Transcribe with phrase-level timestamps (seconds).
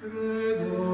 [0.00, 0.85] Credo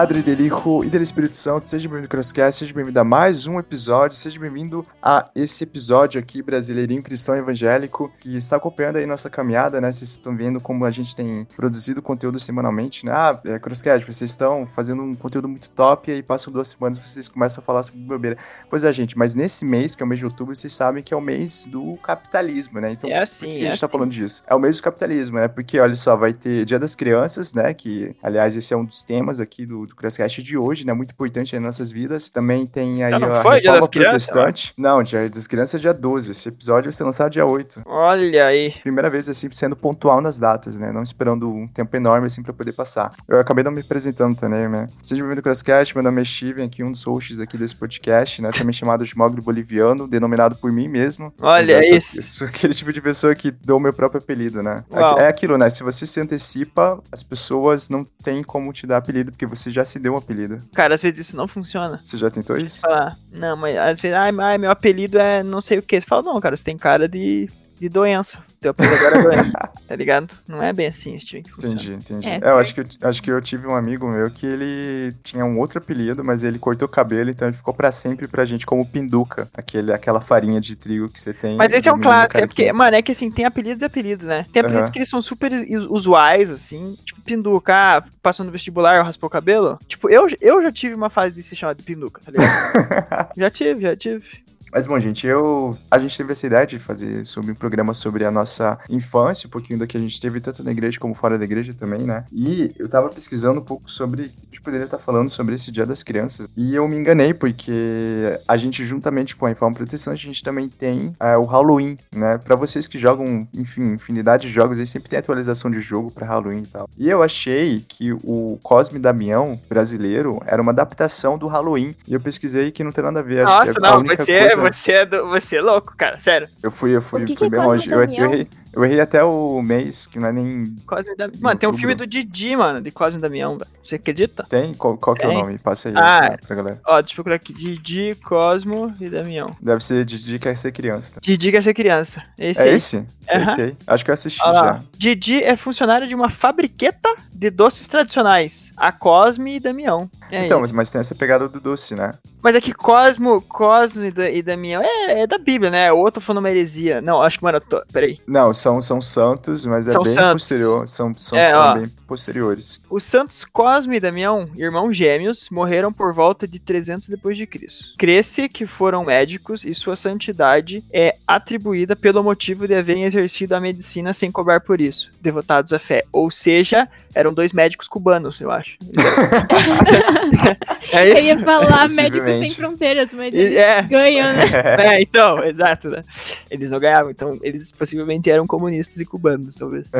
[0.00, 3.58] Padre, Hijo e dele Espírito Santo, seja bem-vindo ao Crosscast, seja bem-vindo a mais um
[3.58, 9.28] episódio, seja bem-vindo a esse episódio aqui, brasileirinho cristão evangélico, que está acompanhando aí nossa
[9.28, 9.92] caminhada, né?
[9.92, 13.12] Vocês estão vendo como a gente tem produzido conteúdo semanalmente, né?
[13.14, 16.96] Ah, é, Crosscast, vocês estão fazendo um conteúdo muito top e aí passam duas semanas
[16.98, 18.38] vocês começam a falar sobre bobeira.
[18.70, 21.12] Pois é, gente, mas nesse mês, que é o mês de outubro, vocês sabem que
[21.12, 22.92] é o mês do capitalismo, né?
[22.92, 23.92] Então, É assim, por que a é gente tá assim.
[23.92, 24.42] falando disso?
[24.46, 25.46] É o mês do capitalismo, né?
[25.46, 27.74] Porque, olha só, vai ter Dia das Crianças, né?
[27.74, 30.92] Que, aliás, esse é um dos temas aqui do, do Crosscast de hoje, né?
[30.92, 32.28] Muito importante nas nossas vidas.
[32.28, 34.72] Também tem aí não a foi reforma das Crianças, protestante.
[34.78, 36.30] Não, Dia das Crianças é dia 12.
[36.32, 37.82] Esse episódio vai ser lançado dia 8.
[37.86, 38.72] Olha aí.
[38.82, 40.92] Primeira vez, assim, sendo pontual nas datas, né?
[40.92, 43.12] Não esperando um tempo enorme, assim, pra poder passar.
[43.28, 44.86] Eu acabei não me apresentando também, né?
[45.02, 48.40] Seja bem-vindo ao Crosscast, meu nome é Steven, aqui um dos hosts aqui desse podcast,
[48.40, 48.50] né?
[48.52, 51.32] Também chamado de Mogli Boliviano, denominado por mim mesmo.
[51.42, 52.18] Olha sou- isso.
[52.18, 54.84] eu sou aquele tipo de pessoa que dou o meu próprio apelido, né?
[54.90, 55.18] Uau.
[55.18, 55.68] É aquilo, né?
[55.68, 59.84] Se você se antecipa, as pessoas não têm como te dar apelido, porque você já
[59.84, 60.58] se deu um apelido.
[60.74, 62.00] Cara, às vezes isso não funciona.
[62.04, 62.80] Você já tentou isso?
[62.80, 66.00] Falar, não, mas às vezes, ai, ai, meu apelido é não sei o que.
[66.00, 68.38] Você fala, não, cara, você tem cara de, de doença.
[68.60, 69.70] Teu apelido agora é doença.
[69.90, 70.28] tá ligado?
[70.46, 71.74] Não é bem assim, Steven, que funciona.
[71.74, 72.26] Entendi, entendi.
[72.28, 75.14] É, É, eu acho que, eu, acho que eu tive um amigo meu que ele
[75.22, 78.44] tinha um outro apelido, mas ele cortou o cabelo, então ele ficou pra sempre pra
[78.44, 79.48] gente como pinduca.
[79.54, 81.56] Aquele, aquela farinha de trigo que você tem.
[81.56, 84.26] Mas esse é um clássico, é porque, mano, é que assim, tem apelidos e apelidos,
[84.26, 84.44] né?
[84.52, 84.92] Tem apelidos Aham.
[84.92, 89.30] que eles são super us- usuais, assim, tipo pinduca, ah, passando no vestibular, raspou o
[89.30, 89.78] cabelo.
[89.86, 93.30] Tipo, eu, eu já tive uma fase de se chamar de pinduca, tá ligado?
[93.36, 94.24] já tive, já tive.
[94.72, 95.76] Mas bom, gente, eu.
[95.90, 99.50] A gente teve essa ideia de fazer sobre um programa sobre a nossa infância, um
[99.50, 102.24] pouquinho da que a gente teve tanto na igreja como fora da igreja também, né?
[102.32, 104.22] E eu tava pesquisando um pouco sobre.
[104.22, 106.48] A gente poderia estar falando sobre esse Dia das Crianças.
[106.56, 110.68] E eu me enganei, porque a gente, juntamente com a Reforma Protestante, a gente também
[110.68, 112.38] tem é, o Halloween, né?
[112.38, 116.26] Pra vocês que jogam, enfim, infinidade de jogos, aí sempre tem atualização de jogo pra
[116.26, 116.88] Halloween e tal.
[116.96, 121.94] E eu achei que o Cosme Damião brasileiro era uma adaptação do Halloween.
[122.06, 123.44] E eu pesquisei que não tem nada a ver.
[123.44, 126.48] Nossa, a não, é- coisa- você, é do- você é louco, cara, sério.
[126.62, 127.90] eu fui, eu fui, que fui que longe.
[127.90, 130.74] Eu, eu errei, eu errei até o mês, que não é nem.
[130.86, 131.12] Cosme.
[131.40, 133.70] Mano, tem um filme do Didi, mano, de Cosme e Damião, velho.
[133.84, 134.44] Você acredita?
[134.48, 134.74] Tem?
[134.74, 135.58] Qual, qual que é o nome?
[135.58, 136.28] Passa aí Ah.
[136.28, 136.80] pra, pra galera.
[136.86, 137.52] Ó, deixa eu procurar aqui.
[137.52, 139.50] Didi, Cosmo e Damião.
[139.60, 141.14] Deve ser Didi quer ser criança.
[141.16, 141.20] Tá?
[141.22, 142.22] Didi quer ser criança.
[142.38, 142.74] Esse É aí.
[142.74, 143.04] esse?
[143.28, 143.76] Acertei.
[143.86, 144.64] Acho que eu assisti Olha lá.
[144.74, 144.82] já.
[144.96, 148.72] Didi é funcionário de uma fabriqueta de doces tradicionais.
[148.76, 150.10] A Cosme e Damião.
[150.30, 150.76] É então, mas, isso.
[150.76, 152.12] mas tem essa pegada do doce, né?
[152.42, 155.92] Mas é que Cosmo, Cosmo e, Da- Damião é, é da Bíblia, né?
[155.92, 157.00] O outro falando uma heresia.
[157.00, 157.82] Não, acho que, mano, eu tô...
[157.92, 158.18] peraí.
[158.26, 160.42] Não, são, são santos, mas é São bem santos.
[160.44, 160.88] posterior.
[160.88, 162.80] São, são, É, são bem posteriores.
[162.90, 167.94] Os santos Cosme e Damião, irmãos gêmeos, morreram por volta de 300 depois de Cristo.
[167.98, 173.60] Cresce que foram médicos e sua santidade é atribuída pelo motivo de haverem exercido a
[173.60, 176.04] medicina sem cobrar por isso, devotados à fé.
[176.12, 178.76] Ou seja, eram dois médicos cubanos, eu acho.
[180.92, 181.22] é Eu isso?
[181.24, 182.48] ia falar Médicos Possivelmente.
[182.48, 184.44] Sem Fronteiras, mas eles É, ganham, né?
[184.96, 186.02] é, então, exato, né?
[186.50, 189.92] Eles não ganhavam, então eles possivelmente eram comunistas e cubanos, talvez.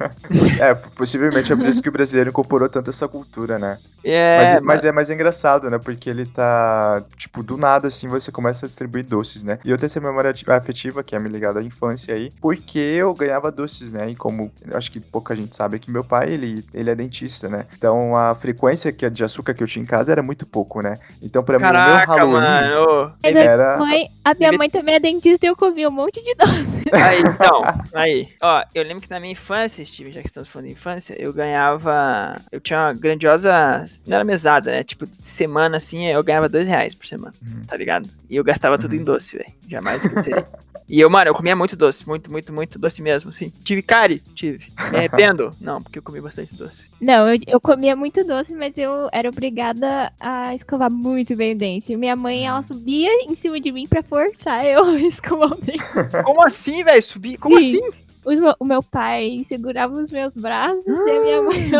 [0.58, 3.76] é, possivelmente é por isso que o brasileiro incorporou tanto essa cultura, né?
[4.02, 5.78] É, mas, mas é mais engraçado, né?
[5.78, 9.58] Porque ele tá, tipo, do nada, assim, você começa a distribuir doces, né?
[9.62, 13.12] E eu tenho essa memória afetiva, que é me ligada à infância aí, porque eu
[13.12, 14.08] ganhava doces, né?
[14.08, 16.94] E como eu acho que pouca gente sabe, é que meu pai, ele, ele é
[16.94, 17.66] dentista, né?
[17.76, 20.96] Então a frequência que, de açúcar que eu tinha em casa era muito pouco, né?
[21.20, 23.12] Então pra mim, o meu Caraca, Halloween mano.
[23.22, 23.76] Mas a era...
[23.76, 26.79] mãe, a minha mãe também é dentista e eu comia um monte de doce.
[26.92, 27.62] Aí, então,
[27.94, 28.28] aí.
[28.40, 31.32] Ó, eu lembro que na minha infância, Steve, já que estamos falando de infância, eu
[31.32, 32.40] ganhava.
[32.50, 33.84] Eu tinha uma grandiosa.
[34.06, 34.82] Não era mesada, né?
[34.82, 37.64] Tipo, semana assim, eu ganhava dois reais por semana, Uhum.
[37.66, 38.08] tá ligado?
[38.28, 39.52] E eu gastava tudo em doce, velho.
[39.68, 40.44] Jamais esquecerei.
[40.88, 43.50] E eu, mano, eu comia muito doce, muito, muito, muito doce mesmo, assim.
[43.62, 44.18] Tive cárie?
[44.34, 44.66] Tive.
[44.90, 45.52] Me arrependo?
[45.60, 46.89] Não, porque eu comi bastante doce.
[47.00, 51.58] Não, eu, eu comia muito doce, mas eu era obrigada a escovar muito bem o
[51.58, 51.96] dente.
[51.96, 55.82] Minha mãe, ela subia em cima de mim pra forçar eu a escovar o dente.
[56.24, 57.02] Como assim, velho?
[57.02, 57.38] Subi?
[57.38, 57.68] Como Sim.
[57.68, 57.90] assim?
[58.22, 61.70] Os o meu pai segurava os meus braços e a minha mãe.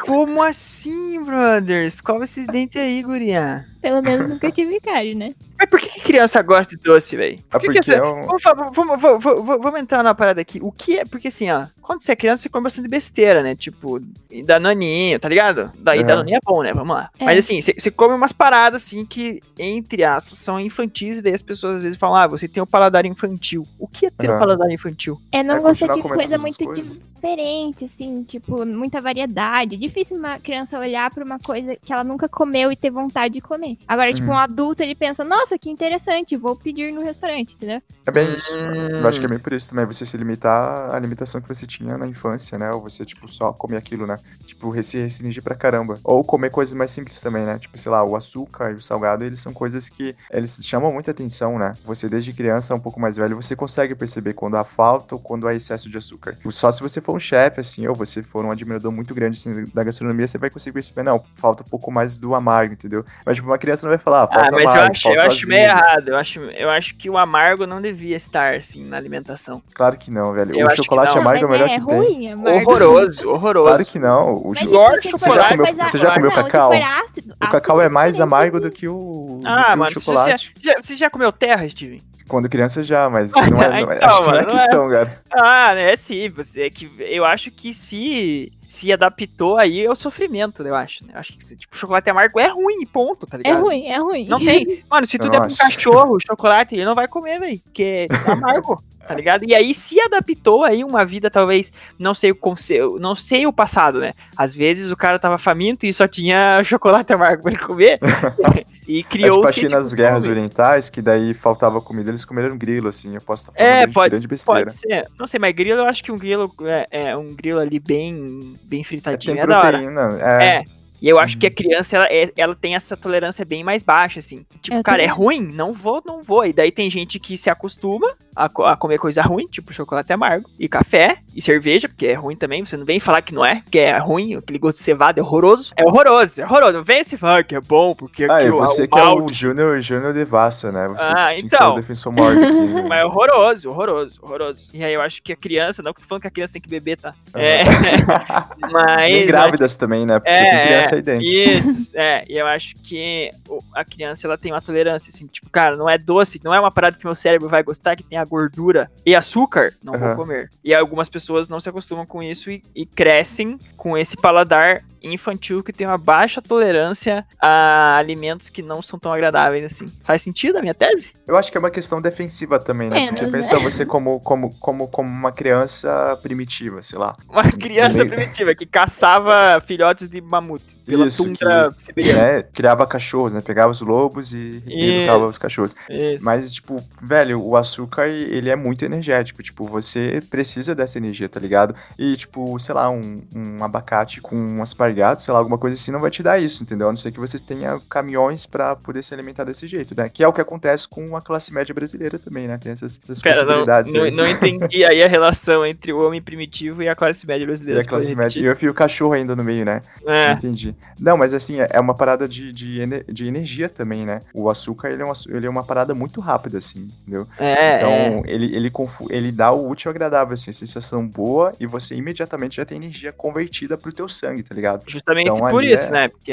[0.00, 1.86] Como assim, brother?
[1.86, 3.64] Escova esses dentes aí, guria.
[3.80, 5.34] Pelo menos nunca tive cárie, né?
[5.58, 7.38] Mas por que, que criança gosta de doce, velho?
[7.50, 10.40] Ah, Por que que essa- é um- Vamos, vamos, vamos, vamos, vamos entrar na parada
[10.40, 10.58] aqui.
[10.62, 11.04] O que é?
[11.06, 13.54] Porque assim, ó, quando você é criança, você come bastante besteira, né?
[13.56, 13.98] Tipo,
[14.44, 15.70] danoninho, tá ligado?
[15.78, 16.06] Daí Uhum.
[16.06, 16.72] danoninho é bom, né?
[16.74, 17.10] Vamos lá.
[17.18, 17.24] É.
[17.24, 21.32] Mas assim, você, você come umas paradas assim que, entre aspas, são infantis, e daí
[21.34, 23.66] as pessoas às vezes falam, ah, você tem um paladar infantil.
[23.78, 24.38] O que é ter um Uhum.
[24.38, 25.18] paladar infantil?
[25.32, 26.98] É não É gostar de coisa muito coisas.
[27.14, 29.76] diferente, assim, tipo, muita variedade.
[29.76, 33.34] É difícil uma criança olhar pra uma coisa que ela nunca comeu e ter vontade
[33.34, 33.76] de comer.
[33.86, 34.34] Agora, tipo, Uhum.
[34.34, 37.82] um adulto, ele pensa, nossa, que interessante, vou pedir no restauranante, entendeu?
[38.06, 38.56] É bem isso.
[38.58, 39.00] Hum.
[39.00, 41.66] Eu acho que é bem por isso também, você se limitar à limitação que você
[41.66, 42.70] tinha na infância, né?
[42.72, 44.18] Ou você, tipo, só comer aquilo, né?
[44.46, 45.98] Tipo, se restringir pra caramba.
[46.02, 47.58] Ou comer coisas mais simples também, né?
[47.58, 51.10] Tipo, sei lá, o açúcar e o salgado, eles são coisas que eles chamam muita
[51.10, 51.72] atenção, né?
[51.84, 55.46] Você, desde criança, um pouco mais velho, você consegue perceber quando há falta ou quando
[55.46, 56.36] há excesso de açúcar.
[56.50, 59.64] Só se você for um chefe, assim, ou você for um admirador muito grande, assim,
[59.74, 63.04] da gastronomia, você vai conseguir perceber, não, falta um pouco mais do amargo, entendeu?
[63.24, 65.20] Mas, tipo, uma criança não vai falar, ah, Ah, falta mas eu amargo, acho, eu
[65.22, 66.08] acho meio errado.
[66.08, 69.62] Eu acho, eu acho que o amargo não devia estar, assim, na alimentação.
[69.74, 70.58] Claro que não, velho.
[70.58, 71.22] Eu o chocolate não.
[71.22, 71.96] amargo é o melhor é que tem.
[71.96, 72.70] ruim, é amargo.
[72.70, 73.66] Horroroso, horroroso.
[73.68, 74.32] Claro que não.
[74.34, 76.72] O Mas, cho- Gosto tipo, você já chocolate, comeu, você já comeu não, cacau?
[77.04, 78.34] Ácido, O cacau é mais diferente.
[78.34, 80.52] amargo do que o, do Ah, que o mano, você, chocolate.
[80.60, 82.00] já, você já comeu terra, Steven?
[82.28, 84.54] Quando criança já, mas não é, não é- Então, acho que não é mano, não
[84.54, 84.58] é.
[84.58, 85.18] questão, cara.
[85.32, 89.96] Ah, né, sim, você é que eu acho que se se adaptou aí é o
[89.96, 91.04] sofrimento, eu acho.
[91.04, 91.12] Né?
[91.14, 93.62] Eu acho que tipo, chocolate amargo é ruim, ponto, tá É ligado?
[93.62, 94.28] ruim, é ruim.
[94.28, 94.84] Não tem.
[94.88, 95.74] Mano, se tu Eu der não pra um acho.
[95.74, 97.58] cachorro chocolate, ele não vai comer, velho.
[97.64, 99.44] Porque é amargo, tá ligado?
[99.44, 103.52] E aí se adaptou aí uma vida, talvez, não sei o conce- não sei o
[103.52, 104.12] passado, né?
[104.36, 107.98] Às vezes o cara tava faminto e só tinha chocolate amargo pra ele comer.
[108.86, 112.56] e É criou tipo o assim nas guerras orientais, que daí faltava comida, eles comeram
[112.56, 113.14] grilo, assim.
[113.14, 114.60] Eu posso estar falando É, grande, pode, grande besteira.
[114.66, 115.06] pode ser.
[115.18, 118.56] Não sei, mas grilo eu acho que um grilo é, é um grilo ali bem,
[118.64, 119.78] bem É, fritadinho tem é, da hora.
[119.78, 120.18] proteína.
[120.20, 120.64] É, É.
[121.00, 121.40] E eu acho Uhum.
[121.40, 124.44] que a criança, ela, é- ela tem essa tolerância bem mais baixa, assim.
[124.60, 125.18] Tipo, Eu cara, é também.
[125.24, 125.40] ruim?
[125.52, 126.44] Não vou, não vou.
[126.44, 128.06] E daí tem gente que se acostuma
[128.36, 132.36] a, a comer coisa ruim, tipo chocolate amargo, e café, e cerveja, porque é ruim
[132.36, 132.64] também.
[132.64, 135.22] Você não vem falar que não é, que é ruim, aquele gosto de cevada é
[135.22, 135.72] horroroso.
[135.76, 136.72] É horroroso, é horroroso.
[136.74, 139.02] Não vem se falar que é bom, porque Ah, aqui e o- você que é
[139.02, 140.86] o Júnior Júnior Devassa, né?
[140.88, 141.72] Você Ah, que que ser então.
[141.72, 142.40] o defensor maior aqui.
[142.82, 142.84] né?
[142.88, 144.68] Mas é horroroso, horroroso, horroroso.
[144.74, 146.52] E aí eu acho que a criança, não que eu tô falando que a criança
[146.52, 147.14] tem que beber, tá?
[147.34, 147.62] É.
[148.70, 149.12] Mas.
[149.20, 150.18] Eu grávidas também, né?
[150.18, 151.26] Porque É, tem criança é, aí dentro.
[151.26, 153.30] Isso, é, e eu acho que
[153.74, 156.70] a criança ela tem uma tolerância, assim, tipo, cara, não é doce, não é uma
[156.70, 160.08] parada que meu cérebro vai gostar, que tem a gordura e açúcar, não Aham.
[160.08, 160.50] vou comer.
[160.64, 165.62] E algumas pessoas não se acostumam com isso e, e crescem com esse paladar infantil
[165.62, 169.86] que tem uma baixa tolerância a alimentos que não são tão agradáveis assim.
[170.02, 171.12] Faz sentido a minha tese?
[171.26, 173.08] Eu acho que é uma questão defensiva também, né?
[173.08, 173.30] Porque né?
[173.30, 177.14] pensa você como, como, como, como uma criança primitiva, sei lá.
[177.28, 182.22] Uma criança meio- primitiva que caçava filhotes de mamute pela Isso, tundra siberiana.
[182.22, 182.42] Né?
[182.52, 183.40] Criava cachorros, né?
[183.40, 185.74] Pegava os lobos e, e educava os cachorros.
[185.88, 186.24] Isso.
[186.24, 189.42] Mas, tipo, velho, o açúcar, ele é muito energético.
[189.42, 191.74] Tipo, você precisa dessa energia, tá ligado?
[191.98, 195.90] E, tipo, sei lá, um, um abacate com um aspargado, sei lá, alguma coisa assim,
[195.90, 196.88] não vai te dar isso, entendeu?
[196.88, 200.08] A não ser que você tenha caminhões pra poder se alimentar desse jeito, né?
[200.08, 202.58] Que é o que acontece com a classe média brasileira também, né?
[202.58, 204.10] Tem essas, essas não, possibilidades não, aí.
[204.10, 207.80] não entendi aí a relação entre o homem primitivo e a classe média E brasileira.
[207.80, 208.40] a classe média.
[208.40, 209.80] E eu fio o cachorro ainda no meio, né?
[210.06, 210.74] É, Entendi.
[210.98, 212.80] Não, mas assim, é é uma parada de, de,
[213.12, 214.20] de energia também, né?
[214.34, 217.26] O açúcar, ele é, uma, ele é uma parada muito rápida, assim, entendeu?
[217.38, 217.76] é, é.
[217.76, 221.66] Então, ele, ele, confu- ele dá o útil ao agradável, assim, a sensação boa e
[221.66, 224.79] você imediatamente já tem energia convertida pro teu sangue, tá ligado?
[224.86, 226.08] Justamente Então, por isso, é- né?
[226.08, 226.32] Porque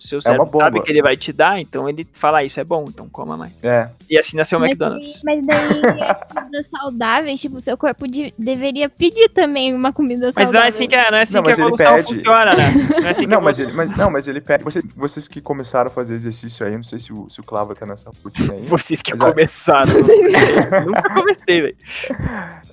[0.00, 2.64] seu uma cérebro sabe que ele vai te dar, então ele fala, ah, isso é
[2.64, 3.52] bom, então coma mais.
[3.62, 5.20] É, E assim nasceu o Mas McDonald's.
[5.22, 10.26] daí, mas daí as comidas saudáveis, tipo, seu corpo de- deveria pedir também uma comida
[10.26, 10.58] Mas saudável.
[10.60, 12.14] não é assim que, é- não é assim Não, que a mas ele evolução pede-
[12.14, 12.70] funciona, né?
[13.00, 14.64] Não é assim que não, a mas ele, mas, não, mas ele pede.
[14.64, 17.74] Vocês, vocês que começaram a fazer exercício aí, não sei se o, se o Clava
[17.74, 18.62] tá nessa rotina aí.
[18.66, 19.92] Vocês que Mas, começaram.
[20.86, 21.76] Nunca comecei, velho.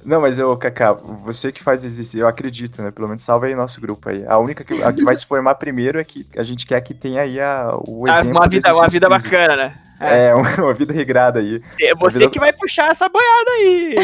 [0.03, 2.91] Não, mas eu, Kaká, você que faz exercício, eu acredito, né?
[2.91, 4.25] Pelo menos salve aí nosso grupo aí.
[4.27, 6.93] A única que, a que vai se formar primeiro é que a gente quer que
[6.93, 8.31] tenha aí a, o Ah, exemplo.
[8.39, 9.29] uma vida, uma vida físico.
[9.31, 9.73] bacana, né?
[10.01, 11.61] É, uma vida regrada aí.
[11.81, 13.95] É você vida- que vai puxar essa boiada aí.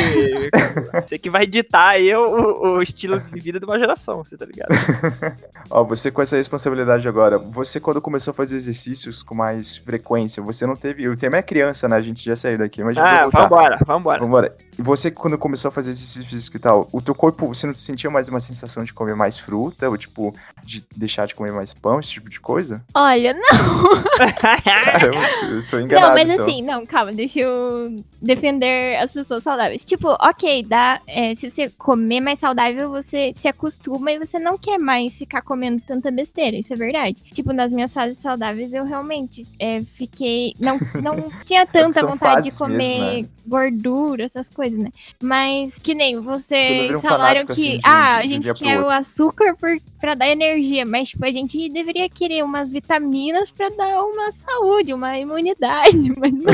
[1.07, 4.45] você que vai ditar aí o, o- estilo de vida de uma geração, você tá
[4.45, 4.69] ligado?
[5.69, 10.41] Ó, você com essa responsabilidade agora, você quando começou a fazer exercícios com mais frequência,
[10.43, 11.07] você não teve.
[11.09, 11.95] O tema é criança, né?
[11.97, 13.41] A gente já saiu daqui, mas a gente vai Ah, voltar.
[13.43, 14.19] vambora, vambora.
[14.19, 14.55] Vambora.
[14.77, 17.73] E você, quando começou a fazer exercício físico e tal, o teu corpo, você não
[17.73, 19.89] sentia mais uma sensação de comer mais fruta?
[19.89, 22.83] Ou, tipo, de deixar de comer mais pão, esse tipo de coisa?
[22.93, 24.03] Olha, não.
[24.33, 26.07] Caramba, eu tô indo enganado.
[26.07, 26.45] Não, mas então.
[26.45, 29.83] assim, não, calma, deixa eu defender as pessoas saudáveis.
[29.83, 31.01] Tipo, ok, dá.
[31.07, 35.41] é, se você comer mais saudável, você se acostuma e você não quer mais ficar
[35.41, 36.57] comendo tanta besteira.
[36.57, 37.21] Isso é verdade.
[37.33, 40.53] Tipo, nas minhas fases saudáveis, eu realmente é, fiquei.
[40.59, 43.29] Não, não tinha tanta vontade de comer mesmo, né?
[43.45, 44.89] gordura, essas coisas, né?
[45.21, 47.51] Mas que nem vocês um falaram que.
[47.51, 50.85] assim, um- ah, a gente quer o açúcar por, pra dar energia.
[50.85, 55.76] Mas, tipo, a gente deveria querer umas vitaminas pra dar uma saúde, uma imunidade.
[56.17, 56.53] Mas não.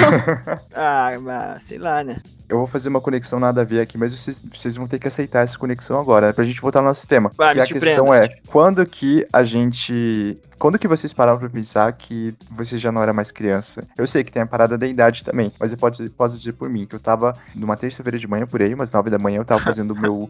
[0.75, 2.22] Ah, mas sei lá, né?
[2.50, 5.08] Eu vou fazer uma conexão nada a ver aqui, mas vocês, vocês vão ter que
[5.08, 6.34] aceitar essa conexão agora, né?
[6.34, 7.32] Pra gente voltar no nosso tema.
[7.36, 8.25] Vai, que a questão surpreenda.
[8.25, 10.38] é, quando que a gente...
[10.60, 13.86] Quando que vocês pararam pra pensar que você já não era mais criança?
[13.98, 16.70] Eu sei que tem a parada da idade também, mas eu posso, posso dizer por
[16.70, 19.46] mim, que eu tava numa terça-feira de manhã, por aí, umas nove da manhã, eu
[19.46, 20.30] tava fazendo o meu...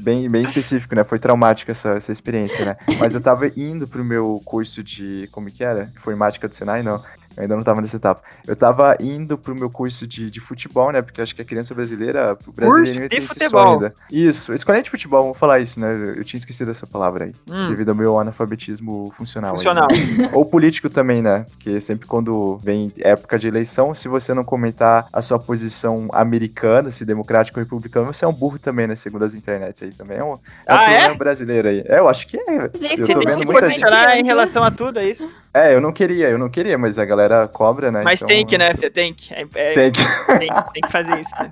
[0.00, 1.04] bem, bem específico, né?
[1.04, 2.76] Foi traumática essa, essa experiência, né?
[2.98, 5.28] Mas eu tava indo pro meu curso de...
[5.30, 5.84] Como que era?
[5.94, 6.82] Informática do Senai?
[6.82, 7.00] Não.
[7.36, 8.22] Eu ainda não tava nessa etapa.
[8.46, 11.02] Eu tava indo pro meu curso de, de futebol, né?
[11.02, 13.60] Porque acho que a criança brasileira, o brasileiro tem esse futebol.
[13.62, 13.94] sonho ainda.
[14.10, 16.14] Isso, escolhente de futebol, vamos falar isso, né?
[16.16, 17.32] Eu, tinha esquecido essa palavra aí.
[17.48, 19.52] Hum, Devido ao meu analfabetismo funcional.
[19.52, 19.88] aí, funcional.
[19.88, 20.30] né?
[20.34, 21.46] Ou político também, né?
[21.50, 26.90] Porque sempre quando vem época de eleição, se você não comentar a sua posição americana,
[26.90, 28.94] se democrático ou republicano, você é um burro também, né?
[28.94, 30.18] Segundo as internets aí também.
[30.18, 30.90] É um, é um Ah, é?
[30.90, 31.82] problema brasileiro aí.
[31.86, 32.68] É, eu acho que é.
[32.68, 34.98] Que Eu você tô tem vendo que muita se gente- posicionar em relação a tudo,
[34.98, 35.28] é isso?
[35.54, 37.21] É, eu não queria, eu não queria, mas a galera
[37.52, 38.02] cobra, né?
[38.02, 38.74] Mas Então, tem que, né?
[38.74, 39.32] Tem que.
[39.34, 40.02] É, é- Tem que,
[40.38, 41.50] tem, tem que fazer isso, né?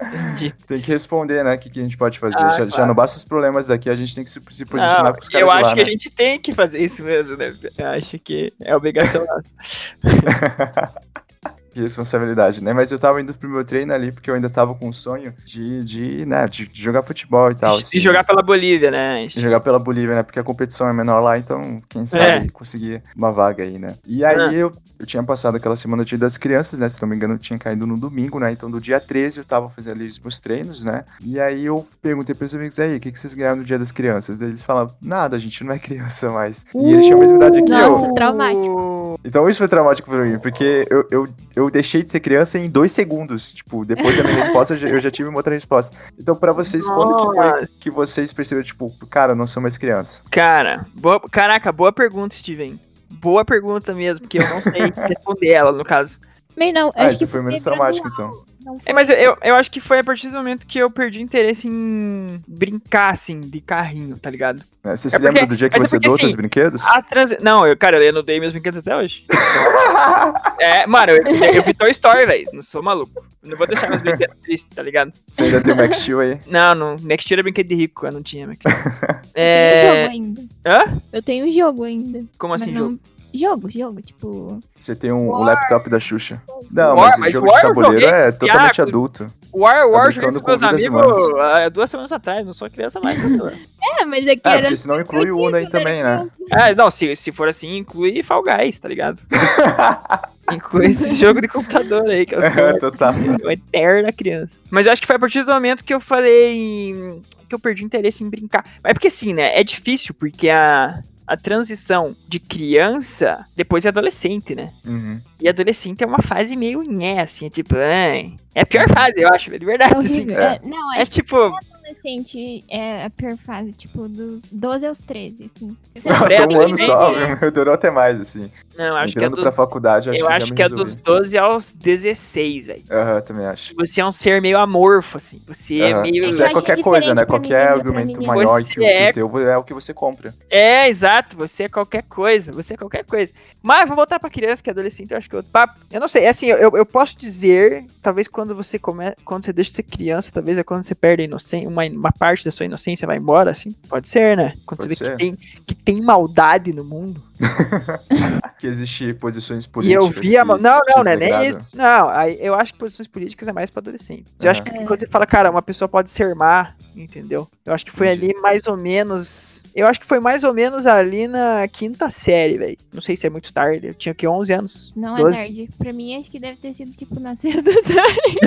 [0.00, 0.54] Entendi.
[0.66, 1.54] tem que responder, né?
[1.54, 2.42] O que, que a gente pode fazer.
[2.42, 2.86] Ah, já, já claro.
[2.86, 5.28] não basta os problemas daqui, a gente tem que se, se posicionar Não, com os
[5.28, 5.82] caras eu acho lá, que né?
[5.82, 7.54] a gente tem que fazer isso mesmo, né?
[7.78, 9.54] Eu acho que é obrigação nossa.
[11.72, 12.72] Que responsabilidade, né?
[12.72, 15.32] Mas eu tava indo pro meu treino ali porque eu ainda tava com o sonho
[15.44, 17.78] de, de, né, de, de jogar futebol e tal.
[17.78, 18.00] E assim.
[18.00, 19.24] jogar pela Bolívia, né?
[19.24, 20.22] E jogar pela Bolívia, né?
[20.22, 23.94] Porque a competição é menor lá, então quem sabe conseguir uma vaga aí, né?
[24.06, 24.52] E aí Ah.
[24.52, 26.88] eu, eu tinha passado aquela semana do Dia das Crianças, né?
[26.88, 28.50] Se não me engano, eu tinha caído no domingo, né?
[28.50, 31.04] Então do dia 13 eu tava fazendo ali os meus treinos, né?
[31.24, 33.92] E aí eu perguntei pros amigos aí, o que, que vocês ganharam no Dia das
[33.92, 34.38] Crianças?
[34.40, 36.64] Daí eles falavam, nada, a gente não é criança mais.
[36.74, 37.90] E eles tinham a mesma idade que eu.
[37.90, 38.99] Nossa, traumático.
[39.24, 42.68] Então isso foi traumático pra mim, porque eu, eu, eu deixei de ser criança em
[42.68, 43.52] dois segundos.
[43.52, 45.96] Tipo, depois da minha resposta, eu já- tive uma outra resposta.
[46.18, 47.68] Então, pra vocês, quando que foi Nossa.
[47.80, 50.22] que vocês perceberam, tipo, cara, eu não sou mais criança?
[50.30, 52.78] Cara, boa, caraca, boa pergunta, Steven.
[53.10, 56.18] Boa pergunta mesmo, porque eu não sei responder ela, no caso.
[56.56, 58.49] Mas não, Ah, acho então que foi menos gradual, traumático, então.
[58.84, 61.66] É, mas eu, eu, acho que foi a partir do momento que eu perdi interesse
[61.66, 64.58] em brincar, assim, de carrinho, tá ligado?
[64.84, 64.96] Né?
[64.96, 66.84] Você É se porque- lembra do dia que mas é você porque, doou assim, brinquedos?
[66.86, 67.34] A trans...
[67.40, 69.24] Não, eu, cara, eu não dei meus brinquedos até hoje.
[70.60, 71.24] é, mano, eu,
[71.54, 72.46] eu vi Toy Story, velho.
[72.52, 73.24] Não sou maluco.
[73.42, 75.12] Não vou deixar meus brinquedos tristes, tá ligado?
[75.26, 76.38] Você ainda tem o Max Steel aí?
[76.46, 76.96] Não, não.
[77.00, 78.76] Max Steel era brinquedo de rico, eu não tinha Max Steel.
[78.76, 80.02] Eu tenho É.
[80.02, 80.42] jogo ainda.
[80.66, 81.00] Hã?
[81.12, 82.24] Eu tenho um jogo ainda.
[82.38, 83.00] Como assim, não- jogo?
[83.32, 84.58] Jogo, jogo, tipo.
[84.78, 86.42] Você tem um, o laptop da Xuxa.
[86.70, 88.18] Não, War, mas mas jogo War de eu tabuleiro joguei.
[88.18, 88.90] é totalmente Iago.
[88.90, 89.26] adulto.
[89.52, 92.46] War, Tá War, brincando joguei com com meus amigos há duas semanas atrás.
[92.46, 93.18] Não sou criança mais.
[93.18, 93.58] né?
[94.00, 94.60] É, mas aqui É, era.
[94.62, 96.28] porque senão inclui o Uno aí divertido, também, né?
[96.52, 99.20] É, não, se, se for assim, inclui Fall Guys, tá ligado?
[100.52, 103.12] inclui esse jogo de computador aí, que eu sou Total.
[103.42, 104.56] uma eterna criança.
[104.70, 106.56] Mas eu acho que foi a partir do momento que eu falei
[106.90, 108.64] em- que eu perdi interesse em brincar.
[108.82, 109.58] Mas é porque assim, né?
[109.58, 114.68] É difícil, porque a, a transição de criança depois é adolescente, né?
[114.84, 115.20] Uhum.
[115.40, 119.12] E adolescente é uma fase meio nhé, assim, é tipo, ai, é a pior fase,
[119.16, 120.26] eu acho, de verdade, É assim.
[120.28, 120.34] é.
[120.34, 124.98] É, não, É acho tipo, que adolescente é a pior fase, tipo, dos 12 aos
[124.98, 125.76] 13, assim.
[126.04, 128.50] Nossa, um ano só, é- meu, durou até mais, assim.
[128.88, 130.96] Não, acho que é Entrando dos, pra faculdade, acho eu que acho que é dos
[130.96, 132.82] 12 aos 16, velho.
[132.90, 133.74] Aham, também acho.
[133.76, 135.40] Você é um ser meio amorfo, assim.
[135.46, 136.02] Você é Aham.
[136.02, 136.24] meio.
[136.24, 137.24] Eu Você é qualquer coisa, né?
[137.24, 139.74] Qualquer menina, pra argumento maior Você que o, que é- o teu é o que
[139.74, 140.34] você compra.
[140.48, 143.32] É, exato, você é qualquer coisa, você é qualquer coisa.
[143.62, 145.42] Mas vou voltar pra criança, que é adolescente, eu acho que eu.
[145.44, 149.52] pá, Eu não sei, assim, eu, eu posso dizer, talvez quando você come, quando você
[149.52, 152.50] deixa de ser criança, talvez é quando você perde a inocência, uma, uma parte da
[152.50, 153.74] sua inocência vai embora, assim.
[153.88, 154.54] Pode ser, né?
[154.64, 155.10] Quando Pode você vê ser.
[155.12, 157.29] que tem, que tem maldade no mundo.
[158.58, 160.04] Que existe posições E políticas.
[160.04, 160.42] eu vi a.
[160.42, 161.60] que Não, não, não é nem isso.
[161.74, 164.26] Não, aí eu acho que posições políticas é mais pra adolescente.
[164.38, 167.48] Eu acho que quando você fala, cara, uma pessoa pode ser má, entendeu?
[167.64, 168.32] Eu acho que foi Entendi.
[168.32, 169.62] ali mais ou menos.
[169.80, 172.76] Eu acho que foi mais ou menos ali na quinta série, velho.
[172.92, 173.88] Não sei se é muito tarde.
[173.88, 174.92] Eu tinha que 11 anos.
[174.96, 175.38] Não 12.
[175.38, 175.70] é nerd.
[175.78, 178.38] Pra mim, acho que deve ter sido, tipo, na sexta série.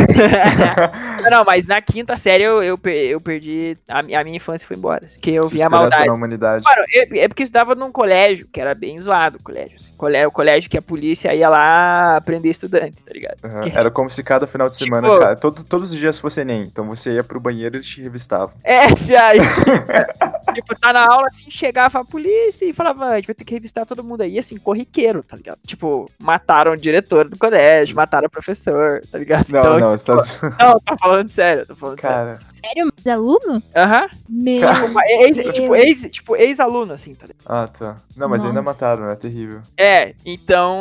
[1.23, 3.77] não, não, mas na quinta série eu, eu, eu perdi.
[3.87, 5.07] A, a minha infância foi embora.
[5.07, 6.05] Porque eu vi a maldade.
[6.05, 6.63] na humanidade.
[6.63, 9.77] Mano, é, é porque eu estudava num colégio que era bem zoado o colégio.
[9.79, 9.93] assim.
[9.97, 13.37] Colé- O colégio que a polícia ia lá prender estudante, tá ligado?
[13.43, 16.41] Aham, Era como se cada final de semana, Tipo- cara, todo- todos os dias fosse
[16.41, 16.63] Enem.
[16.63, 18.51] Então você ia pro banheiro e eles te revistavam.
[18.63, 19.37] É, fiai.
[20.53, 23.53] tipo, tá na aula, assim, chegava a polícia e falava, a gente vai ter que
[23.53, 25.59] revistar todo mundo aí, assim, corriqueiro, tá ligado?
[25.65, 29.49] Tipo, mataram o diretor do colégio, mataram o professor, tá ligado?
[29.49, 30.55] Não, Então, não, tipo, você tá zoando.
[30.59, 32.15] não, tô falando sério, tô falando sério.
[32.17, 33.61] Cara, Sério, mas aluno?
[33.75, 34.07] Aham.
[34.29, 35.55] Meu Uma ex- Deus.
[35.55, 37.43] tipo, ex, tipo, ex-aluno, assim, tá ligado?
[37.45, 37.95] ah, tá.
[38.15, 38.79] Não, mas ainda Nossa.
[38.79, 39.61] mataram, é terrível.
[39.77, 40.77] É, então.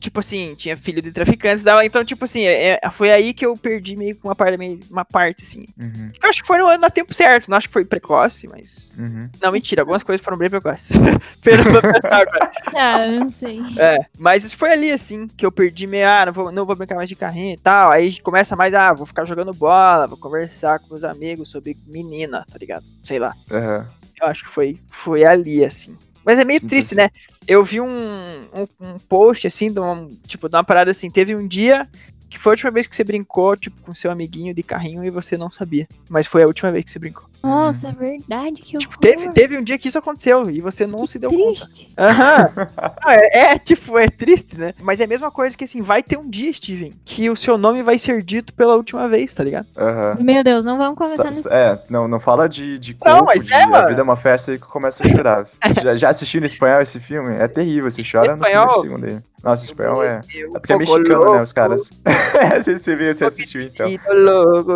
[0.00, 3.44] Tipo assim, tinha filho de traficantes, dava, então, tipo assim, é- é- foi aí que
[3.44, 5.66] eu perdi meio que uma parte, meio, uma parte, assim.
[5.78, 8.90] Uhum, Eu acho que foi no, no tempo certo, não acho que foi precoce, mas.
[8.98, 9.28] uhum.
[9.40, 10.88] Não, mentira, algumas coisas foram bem precoces.
[11.44, 11.62] Pelo
[12.04, 12.50] agora.
[12.74, 13.60] Ah, não sei.
[13.78, 16.74] É, mas isso foi ali, assim, que eu perdi meio, ah, não vou, não vou
[16.74, 17.90] brincar mais de carrinho e tal.
[17.92, 22.44] Aí começa mais, ah, vou ficar jogando bola, vou conversar com meus amigos sobre menina,
[22.50, 22.84] tá ligado?
[23.04, 23.32] Sei lá.
[23.50, 23.86] aham.
[24.20, 25.96] Eu acho que foi, foi ali, assim.
[26.30, 27.10] Mas é meio triste, né?
[27.48, 31.34] Eu vi um, um, um post, assim, de uma, tipo, de uma parada assim, teve
[31.34, 31.88] um dia
[32.30, 35.10] que foi a última vez que você brincou, tipo, com seu amiguinho de carrinho e
[35.10, 35.86] você não sabia.
[36.08, 37.28] Mas foi a última vez que você brincou.
[37.42, 38.80] Nossa, é verdade que eu.
[38.80, 41.42] Tipo, teve, teve um dia que isso aconteceu e você não se deu conta.
[41.42, 41.92] Triste.
[41.98, 42.48] Aham.
[43.02, 44.74] Ah, é, é, tipo, é triste, né?
[44.80, 47.56] Mas é a mesma coisa que assim, vai ter um dia, Steven, que o seu
[47.56, 49.66] nome vai ser dito pela última vez, tá ligado?
[49.76, 50.16] Aham.
[50.20, 51.48] Meu Deus, não vamos começar Sa- nesse.
[51.50, 53.88] É, não, não fala de, de Não, mas de é, A mano.
[53.88, 55.46] Vida é uma Festa que começa a chorar.
[55.46, 57.34] Você já, já assistiu no espanhol esse filme?
[57.36, 58.68] É terrível, você chora no Espanhol?
[58.68, 59.18] primeiro segundo aí.
[59.42, 60.20] Nossa, espanhol é...
[60.34, 61.90] É porque é mexicano, né, louco, os caras.
[62.60, 63.86] Você, você viu, você assistiu então.
[64.12, 64.72] Louco.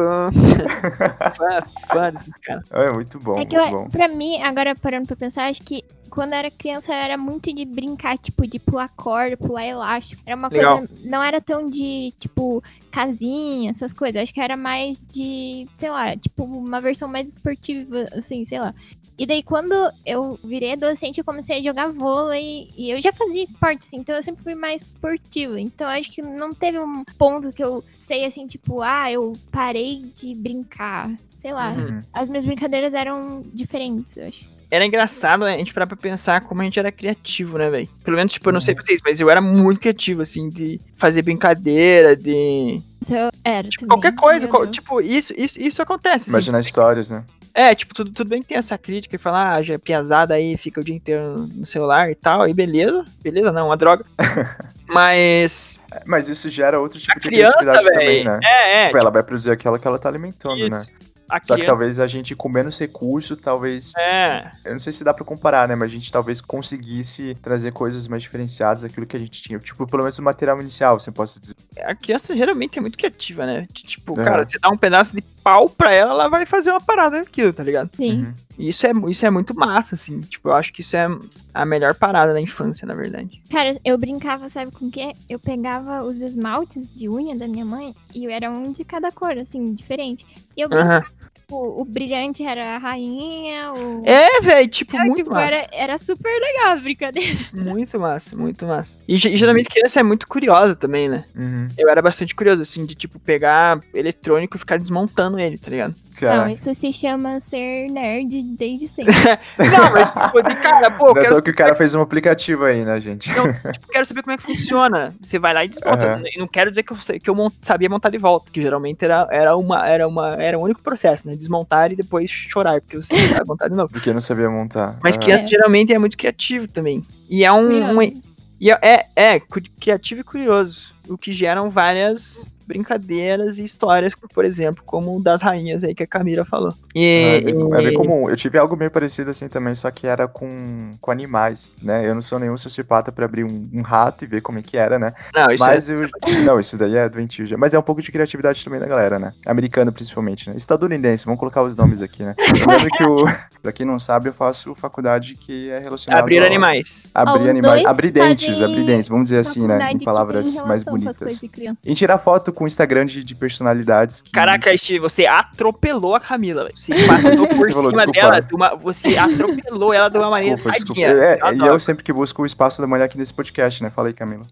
[1.37, 1.61] fã,
[1.93, 2.65] fã desses caras.
[2.73, 3.89] É muito bom, É muito que eu, bom.
[3.89, 7.65] pra mim, agora parando pra pensar, acho que quando eu era criança era muito de
[7.65, 10.23] brincar, tipo, de pular corda, pular elástico.
[10.25, 10.79] Era uma Legal.
[10.79, 10.93] coisa.
[11.05, 14.23] Não era tão de, tipo, casinha, essas coisas.
[14.23, 18.73] Acho que era mais de, sei lá, tipo, uma versão mais esportiva, assim, sei lá.
[19.17, 22.69] E daí, quando eu virei adolescente, eu comecei a jogar vôlei.
[22.77, 25.61] E eu já fazia esporte, assim, então eu sempre fui mais esportiva.
[25.61, 30.03] Então acho que não teve um ponto que eu sei, assim, tipo, ah, eu parei
[30.17, 31.09] de brincar.
[31.39, 31.71] Sei lá.
[31.71, 32.01] Uhum.
[32.13, 34.55] As minhas brincadeiras eram diferentes, eu acho.
[34.71, 37.89] Era engraçado né, a gente parar pra pensar como a gente era criativo, né, velho?
[38.03, 41.23] Pelo menos, tipo, eu não sei vocês, mas eu era muito criativo, assim, de fazer
[41.23, 42.81] brincadeira, de.
[43.01, 43.89] Isso eu era também.
[43.89, 44.75] Qualquer coisa, qual- Deus.
[44.75, 46.23] tipo, isso, isso, isso acontece.
[46.23, 46.31] assim.
[46.31, 47.23] Imaginar histórias, né?
[47.57, 50.35] É, tipo, tudo, tudo bem que tem essa crítica e falar, ah, já é piazada
[50.35, 54.05] aí, fica o dia inteiro no celular e tal, aí beleza, beleza, não, uma droga.
[54.89, 58.41] Mas É, Mas isso gera outro tipo a de criança, criatividade também, velho, né?
[58.45, 60.69] é, é, Tipo, ela vai produzir aquela que ela tá alimentando, Isso.
[60.71, 60.85] né?
[61.29, 63.93] A Só que criança, talvez a gente, com menos recurso, talvez.
[63.97, 65.75] é, Eu não sei se dá pra comparar, né?
[65.75, 69.59] Mas a gente talvez conseguisse trazer coisas mais diferenciadas daquilo que a gente tinha.
[69.59, 71.55] Tipo, pelo menos o material inicial, você posso dizer.
[71.83, 73.67] a criança geralmente é muito criativa, né?
[73.73, 74.25] Tipo, É.
[74.25, 77.53] cara, você dá um pedaço de pau pra ela, ela vai fazer uma parada daquilo,
[77.53, 77.91] tá ligado?
[77.97, 78.25] Sim.
[78.25, 78.33] Uhum.
[78.59, 81.07] E isso é, isso é muito massa, assim, tipo, eu acho que isso é
[81.53, 83.43] a melhor parada da infância, na verdade.
[83.51, 85.13] Cara, eu brincava, sabe com o quê?
[85.29, 89.37] Eu pegava os esmaltes de unha da minha mãe e era um de cada cor,
[89.39, 90.25] assim, diferente.
[90.57, 91.07] E eu brincava,
[91.45, 94.03] tipo, o brilhante era a rainha, o.
[94.05, 95.55] É, velho, tipo, Era, muito tipo, massa.
[95.55, 97.39] era, era super legal a brincadeira.
[97.53, 98.95] Muito massa, muito massa.
[99.07, 101.25] E, e geralmente criança é muito curiosa também, né?
[101.35, 101.69] Uhum.
[101.77, 105.95] Eu era bastante curioso, assim, de, tipo, pegar eletrônico e ficar desmontando ele, tá ligado?
[106.19, 109.13] Cara, Não, isso se chama ser nerd desde sempre.
[109.59, 111.95] Não, mas, tipo, de cara, pô, eu não é à quero, que o cara fez
[111.95, 113.29] um aplicativo aí, né, gente?
[113.31, 113.43] tipo,
[113.91, 115.15] quero saber como é que funciona.
[115.21, 116.21] Você vai lá e desmonta.
[116.33, 119.05] E não quero dizer que eu, que eu mon- sabia montar de volta, que geralmente
[119.05, 121.35] era, era, uma, era, uma, era o único processo, né?
[121.35, 123.93] Desmontar e depois chorar, porque você não sabe montar de novo.
[123.93, 124.97] Porque eu não sabia montar.
[125.03, 125.49] Mas Ah, criança É.
[125.49, 127.05] geralmente é muito criativo também.
[127.29, 127.99] E é um.
[128.01, 128.23] um-
[128.61, 129.41] e é, é, é,
[129.81, 130.95] criativo e curioso.
[131.09, 136.03] O que geram várias brincadeiras e histórias, por exemplo, como o das rainhas aí que
[136.03, 136.73] a Camila falou.
[136.95, 138.29] É, E, bem, é bem e- comum.
[138.29, 142.09] Eu tive algo meio parecido assim também, só que era com, com animais, né?
[142.09, 144.77] Eu não sou nenhum sociopata pra abrir um, um rato e ver como é que
[144.77, 145.13] era, né?
[145.35, 146.05] Não, isso Mas é, eu.
[146.45, 147.57] Não, isso daí é doentio já.
[147.57, 149.33] Mas é um pouco de criatividade também da galera, né?
[149.47, 150.57] Americano principalmente, né?
[150.57, 152.35] Estadunidense, vamos colocar os nomes aqui, né?
[152.53, 153.25] Lembrando que o.
[153.65, 156.23] Pra quem não sabe, eu faço faculdade que é relacionada.
[156.23, 157.09] abrir animais.
[157.15, 157.83] Ó, Abrir animais.
[157.87, 159.91] Abrir dentes, abrir dentes, vamos dizer assim, né?
[159.91, 161.43] Em palavras mais bonitas.
[161.83, 164.31] E tirar foto com o Instagram de, de personalidades que.
[164.31, 166.77] Caraca, Steve, você atropelou a Camila, velho.
[166.77, 168.13] Você passou por Você falou, cima desculpa.
[168.13, 171.01] dela, de uma- você atropelou ela de uma maneira Desculpa, desculpa.
[171.03, 171.25] tadinha.
[171.25, 173.91] É, Eu e eu sempre que busco o espaço da mulher aqui nesse podcast, né?
[173.91, 174.45] Fala aí, Camila.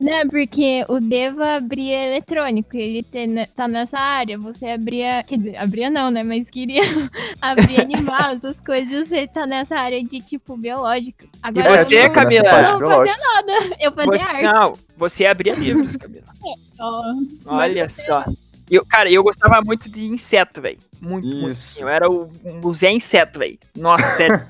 [0.00, 5.56] Não, porque o Deva abria eletrônico, ele te- tá nessa área, você abria, quer dizer,
[5.56, 6.80] abria não, né, mas queria
[7.42, 11.26] abrir animal, essas coisas, você tá nessa área de, tipo, biológica.
[11.42, 12.44] Agora E eu você, não, tipo, Camila?
[12.50, 14.42] parte não fazia nada, eu fazia Você, arte.
[14.44, 16.26] não, você abria livros, Camila.
[16.78, 17.14] Ó,
[17.46, 18.24] Olha só.
[18.70, 20.78] E Eu, cara, eu gostava muito de inseto, velho.
[21.00, 21.50] Muito, muito.
[21.50, 21.82] Isso.
[21.82, 22.30] Eu era o,
[22.62, 23.58] o Zé Inseto, velho.
[23.76, 24.40] Nossa, sério.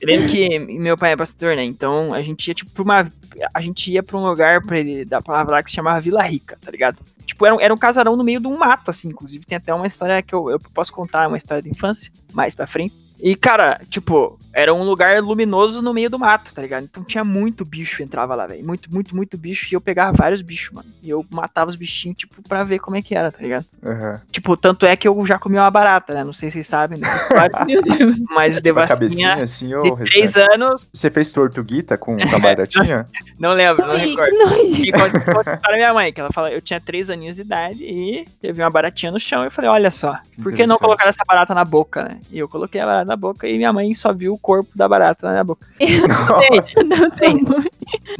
[0.00, 1.64] eu lembro que meu pai é pastor, né?
[1.64, 3.12] Então a gente ia, tipo, pra uma.
[3.54, 6.22] A gente ia pra um lugar pra ele, da palavra lá que se chamava Vila
[6.22, 6.98] Rica, tá ligado?
[7.26, 9.08] Tipo, era um, era um casarão no meio de um mato, assim.
[9.08, 12.54] Inclusive, tem até uma história que eu, eu posso contar, uma história de infância, mais
[12.54, 12.94] pra frente.
[13.22, 16.84] E, cara, tipo, era um lugar luminoso no meio do mato, tá ligado?
[16.84, 18.64] Então tinha muito bicho que entrava lá, velho.
[18.64, 19.68] Muito, muito, muito bicho.
[19.70, 20.88] E eu pegava vários bichos, mano.
[21.02, 23.64] E eu matava os bichinhos, tipo, pra ver como é que era, tá ligado?
[23.84, 24.20] Aham.
[24.30, 26.24] Tipo, tanto é que eu já comi uma barata, né?
[26.24, 27.64] Não sei se vocês sabem história.
[27.64, 28.16] Meu Deus.
[28.30, 32.16] mas o Tipo, a Devassinha, cabecinha assim, ou de três anos, Você fez tortuguita com
[32.20, 33.04] a baratinha?
[33.38, 34.30] não lembro, não Ai, recordo.
[34.30, 34.84] que nojo.
[34.84, 34.92] E
[35.60, 38.70] para minha mãe, que ela fala, eu tinha três aninhos de idade e teve uma
[38.70, 39.42] baratinha no chão.
[39.42, 42.18] E eu falei, olha só, por que não colocar essa barata na boca, né?
[42.30, 45.26] E eu coloquei a barata na boca e minha mãe só viu corpo da barata
[45.26, 45.66] na minha boca.
[46.08, 47.34] Nossa, Não sei.
[47.42, 47.70] Nas- sei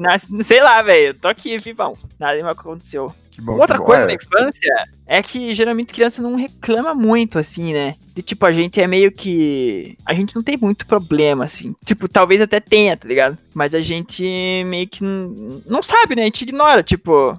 [0.60, 1.96] lá, velho, tô aqui, vivão.
[2.18, 3.12] Nada me aconteceu.
[3.30, 3.54] que bom.
[3.58, 7.94] Outra coisa É, da infância é que geralmente criança não reclama muito, assim, né?
[8.14, 9.96] De tipo, a gente é meio que.
[10.04, 11.74] A gente não tem muito problema, assim.
[11.84, 13.38] Tipo, talvez até tenha, tá ligado?
[13.54, 14.22] Mas a gente
[14.66, 16.22] meio que não, sabe, né?
[16.22, 17.38] A gente ignora, tipo.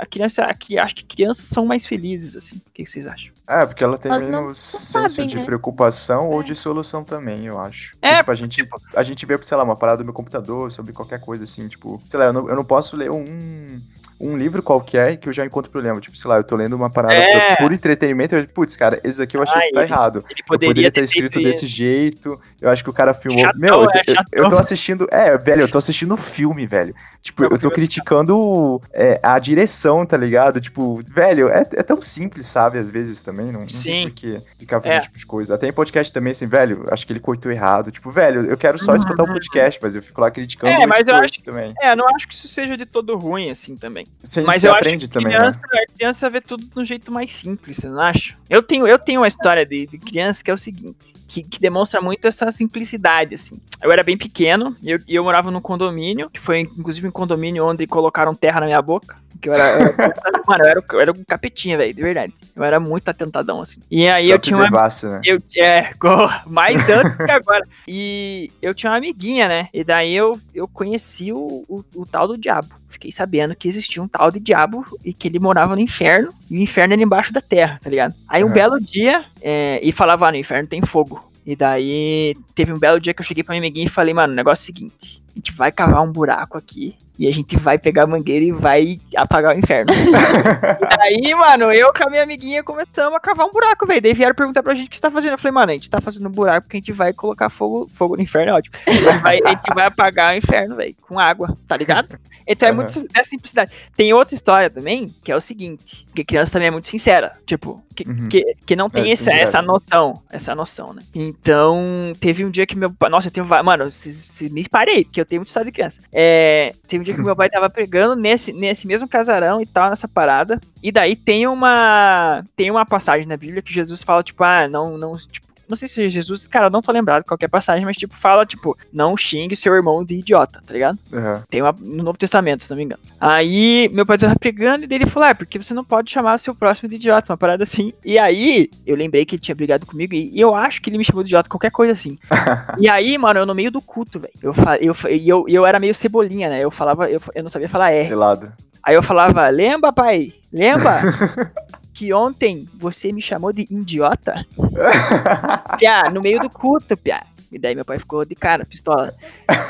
[0.00, 0.42] a- criança.
[0.44, 2.56] Aqui, acho que crianças são mais felizes, assim.
[2.56, 3.32] O que vocês acham?
[3.46, 5.44] É, porque ela tem Elas menos não senso sabem, de né?
[5.44, 6.44] preocupação ou É.
[6.44, 7.94] de solução também, eu acho.
[8.02, 10.92] É, tipo, a gente, a gente vê, sei lá, uma parada do meu computador sobre
[10.92, 13.80] qualquer coisa, assim, tipo, sei lá, eu não, eu não posso ler um,
[14.26, 16.00] um livro qualquer que eu já encontro problema.
[16.00, 17.56] Tipo, sei lá, eu tô lendo uma parada É.
[17.56, 20.24] por entretenimento, eu, putz, cara, esse daqui eu achei Ah, que tá ele errado.
[20.30, 22.40] Ele Eu poderia, poderia ter ter escrito feito desse jeito.
[22.60, 23.40] Eu acho que o cara filmou.
[23.40, 25.06] Chatão, Meu, eu tô, é, eu- eu, tô assistindo.
[25.10, 26.94] É, velho, eu tô assistindo filme, velho.
[27.20, 30.60] Tipo, Não, eu tô é criticando é, a direção, tá ligado?
[30.60, 32.78] Tipo, velho, é, é tão simples, sabe?
[32.78, 33.46] Às vezes também.
[33.46, 33.82] Não, não Sim.
[33.90, 34.98] tem por que ficar fazendo É.
[35.00, 35.54] esse tipo de coisa.
[35.54, 37.90] Até em podcast também, assim, velho, acho que ele cortou errado.
[37.90, 40.82] Tipo, velho, eu quero só escutar o podcast, mas eu fico lá criticando Uhum.
[40.82, 41.72] É, mas eu acho- também.
[41.80, 44.04] É, eu não acho que isso seja de todo ruim, assim, também.
[44.22, 45.38] Você, Mas você eu aprende acho que também, né?
[45.38, 48.34] criança, a criança vê tudo de um jeito mais simples, você não acha?
[48.48, 50.96] Eu tenho, eu tenho uma história de, de criança que é o seguinte,
[51.28, 53.60] que, que demonstra muito essa simplicidade, assim.
[53.82, 57.66] Eu era bem pequeno e eu, eu morava num condomínio, que foi inclusive um condomínio
[57.66, 59.16] onde colocaram terra na minha boca.
[59.44, 60.14] Que eu era, eu era-
[60.48, 62.32] mano, eu era, eu era um capetinha, velho, de verdade.
[62.56, 63.80] Eu era muito atentadão, assim.
[63.90, 64.70] E aí eu Próprio tinha uma
[65.10, 65.20] né?
[65.24, 65.92] eu, é,
[66.46, 67.62] mais antes que agora.
[67.86, 69.68] E eu tinha uma amiguinha, né?
[69.72, 72.68] E daí eu, eu conheci o, o, o tal do diabo.
[72.88, 76.32] Fiquei sabendo que existia um tal de diabo e que ele morava no inferno.
[76.50, 78.14] E o inferno era embaixo da terra, tá ligado?
[78.28, 81.30] Aí um belo dia, é, e falava, ah, no inferno tem fogo.
[81.44, 84.32] E daí teve um belo dia que eu cheguei pra minha amiguinha e falei, mano,
[84.32, 87.56] o negócio é o seguinte: a gente vai cavar um buraco aqui e a gente
[87.56, 89.92] vai pegar a mangueira e vai apagar o inferno.
[89.94, 94.00] e daí, mano, eu com a minha amiguinha começamos a cavar um buraco, velho.
[94.00, 95.32] Daí vieram perguntar pra gente o que você tá fazendo.
[95.32, 97.88] Eu falei, mano, a gente tá fazendo um buraco porque a gente vai colocar fogo,
[97.94, 98.76] fogo no inferno, é ótimo.
[98.86, 102.18] A gente vai, a gente vai apagar o inferno, velho, com água, tá ligado?
[102.46, 102.82] Então é Aham.
[102.82, 103.72] muito dessa simplicidade.
[103.96, 107.82] Tem outra história também, que é o seguinte, que criança também é muito sincera, tipo,
[107.94, 108.28] que, Uhum.
[108.28, 111.02] que, que não tem É, essa, essa noção, essa noção, né?
[111.14, 115.20] Então, teve um dia que meu nossa, eu tenho, mano, se, se me parei, porque
[115.20, 116.00] eu tenho muita história de criança.
[116.12, 119.90] É, teve um dia que meu pai tava pregando nesse, nesse mesmo casarão e tal,
[119.90, 124.42] nessa parada, e daí tem uma, tem uma passagem na Bíblia que Jesus fala, tipo,
[124.44, 127.84] ah, não, não, tipo, não sei se Jesus, cara, eu não tô lembrado qualquer passagem,
[127.84, 130.98] mas tipo, fala, tipo, não xingue seu irmão de idiota, tá ligado?
[131.12, 131.42] Aham.
[131.48, 133.02] Tem uma, no Novo Testamento, se não me engano.
[133.20, 136.34] Aí, meu pai tava pregando e daí ele falou: Ah, porque você não pode chamar
[136.34, 137.92] o seu próximo de idiota, uma parada assim.
[138.04, 141.04] E aí, eu lembrei que ele tinha brigado comigo e, eu acho que ele me
[141.04, 142.18] chamou de idiota, qualquer coisa assim.
[142.78, 144.32] e aí, mano, eu no meio do culto, velho.
[144.42, 146.60] Eu, eu, e eu, eu era meio cebolinha, né?
[146.60, 148.08] Eu falava, eu, eu não sabia falar R.
[148.08, 148.52] Gelado.
[148.82, 150.32] Aí eu falava: Lembra, pai?
[150.52, 151.00] Lembra?
[151.94, 154.44] Que ontem você me chamou de idiota?
[155.78, 157.22] Piá, no meio do culto, piá.
[157.54, 159.12] E daí meu pai ficou de cara, pistola.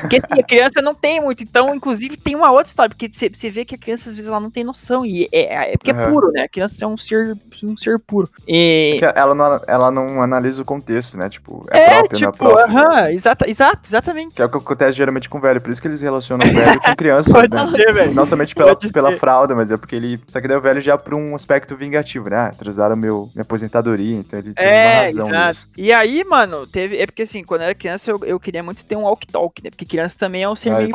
[0.01, 1.43] Porque assim, a criança não tem muito.
[1.43, 2.95] Então, inclusive, tem uma outra história.
[2.95, 5.05] Porque você vê que a criança, às vezes, ela não tem noção.
[5.05, 6.11] E é, é porque é Aham.
[6.11, 6.43] puro, né?
[6.43, 8.29] A criança é um ser, um ser puro.
[8.49, 8.97] E.
[9.01, 11.29] Porque ela não, ela não analisa o contexto, né?
[11.29, 12.79] Tipo, é, É, próprio, não é tipo, próprio.
[12.79, 14.35] aham, exata, exato, exatamente.
[14.35, 15.61] Que é o que acontece geralmente com o velho.
[15.61, 17.33] Por isso que eles relacionam velho com criança.
[17.33, 17.67] Pode né?
[17.71, 18.15] ser, velho.
[18.15, 19.19] Não somente pela, Pode pela ser.
[19.19, 20.19] fralda, mas é porque ele.
[20.29, 22.37] Só que daí o velho já pra um aspecto vingativo, né?
[22.37, 25.47] Ah, atrasaram meu, minha aposentadoria, então ele tem uma É, razão exato.
[25.49, 25.69] nisso.
[25.77, 26.97] E aí, mano, teve.
[26.99, 29.71] É porque assim, quando eu era criança, eu, eu queria muito ter um walk-talk, né?
[29.71, 30.95] Porque criança também é um ser Ah, meio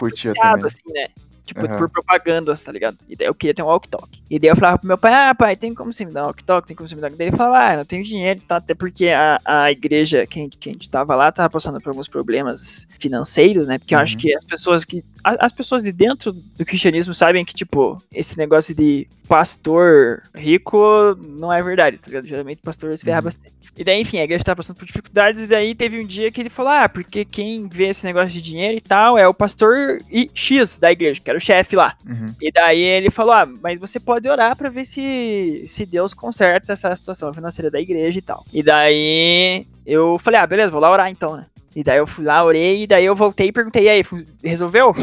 [0.65, 1.07] assim, né?
[1.45, 1.77] Tipo, Aham.
[1.77, 2.97] por propagandas, tá ligado?
[3.09, 4.07] E daí eu queria ter um walk-talk.
[4.29, 6.25] E daí eu falava pro meu pai, ah, pai, tem como você me dar um
[6.27, 6.67] walk-talk?
[6.67, 7.09] Tem como você me dar?
[7.09, 8.57] Daí ele falava, ah, não tenho dinheiro, tá?
[8.57, 11.79] Até porque a, a igreja que a, gente, que a gente tava lá tava passando
[11.81, 13.77] por alguns problemas financeiros, né?
[13.79, 14.19] Porque eu acho Uhum.
[14.21, 15.03] que as pessoas que.
[15.23, 21.15] a- As pessoas de dentro do cristianismo sabem que, tipo, esse negócio de pastor rico
[21.17, 22.27] não é verdade, tá ligado?
[22.27, 23.23] Geralmente pastor se ferra Uhum.
[23.25, 23.53] bastante.
[23.77, 26.41] E daí, enfim, a igreja tava passando por dificuldades, e daí teve um dia que
[26.41, 29.99] ele falou: Ah, porque quem vê esse negócio de dinheiro e tal é o pastor
[30.33, 31.95] X da igreja, que era o chefe lá.
[32.07, 32.33] Uhum.
[32.41, 36.73] E daí ele falou: Ah, mas você pode orar pra ver se, se Deus conserta
[36.73, 38.43] essa situação financeira da igreja e tal.
[38.51, 41.45] E daí eu falei: Ah, beleza, vou lá orar então, né?
[41.75, 44.03] E daí eu fui lá, orei, e daí eu voltei e perguntei: E aí,
[44.43, 44.91] resolveu?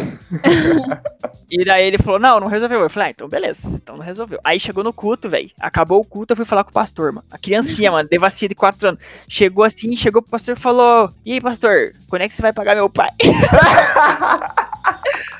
[1.48, 2.80] E daí ele falou, não, não resolveu.
[2.80, 4.40] Eu falei, ah, então beleza, então não resolveu.
[4.42, 5.50] Aí chegou no culto, velho.
[5.60, 7.26] Acabou o culto, eu fui falar com o pastor, mano.
[7.30, 9.00] A criancinha, mano, devassia de 4 anos.
[9.28, 12.52] Chegou assim, chegou pro pastor e falou: E aí, pastor, quando é que você vai
[12.52, 13.10] pagar meu pai?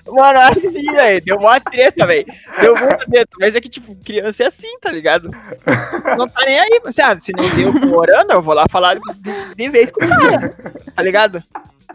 [0.09, 1.25] Mano, assim, velho.
[1.25, 2.27] Deu uma treta, velho.
[2.61, 3.31] Deu muita treta.
[3.39, 5.31] Mas é que, tipo, criança é assim, tá ligado?
[6.17, 6.81] Não tá nem aí.
[6.85, 9.01] Você, ah, se não deu orando, eu vou lá falar de,
[9.57, 10.55] de vez com o cara.
[10.95, 11.43] Tá ligado?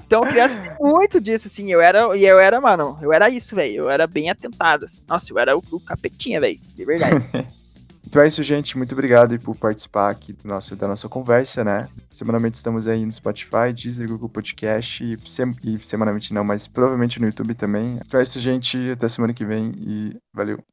[0.06, 1.72] Então, criança tem muito disso, assim.
[1.72, 3.84] Eu era, e eu era, mano, eu era isso, velho.
[3.84, 4.86] Eu era bem atentado.
[4.86, 5.02] Assim.
[5.08, 6.60] Nossa, eu era o, o capetinha, velho.
[6.76, 7.24] De verdade.
[8.06, 8.78] Então é isso, gente.
[8.78, 11.88] Muito obrigado por participar aqui do nosso, da nossa conversa, né?
[12.10, 17.20] Semanalmente estamos aí no Spotify, Deezer, Google Podcast e, sem, e semanalmente não, mas provavelmente
[17.20, 18.00] no YouTube também.
[18.06, 18.92] Então é isso, gente.
[18.92, 20.64] Até semana que vem e valeu.